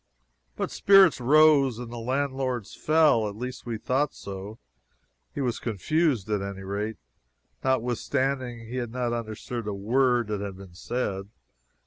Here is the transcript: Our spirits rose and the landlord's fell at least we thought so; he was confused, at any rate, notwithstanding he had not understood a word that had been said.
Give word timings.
Our 0.57 0.67
spirits 0.67 1.21
rose 1.21 1.77
and 1.77 1.91
the 1.91 1.99
landlord's 1.99 2.73
fell 2.73 3.29
at 3.29 3.35
least 3.35 3.67
we 3.67 3.77
thought 3.77 4.15
so; 4.15 4.57
he 5.31 5.41
was 5.41 5.59
confused, 5.59 6.27
at 6.31 6.41
any 6.41 6.63
rate, 6.63 6.97
notwithstanding 7.63 8.65
he 8.65 8.77
had 8.77 8.89
not 8.91 9.13
understood 9.13 9.67
a 9.67 9.75
word 9.75 10.29
that 10.29 10.41
had 10.41 10.57
been 10.57 10.73
said. 10.73 11.29